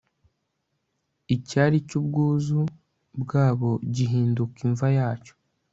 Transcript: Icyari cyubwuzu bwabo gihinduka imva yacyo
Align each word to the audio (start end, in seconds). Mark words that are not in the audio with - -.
Icyari 1.35 1.77
cyubwuzu 1.87 2.61
bwabo 3.21 3.71
gihinduka 3.95 4.57
imva 4.67 4.87
yacyo 4.97 5.33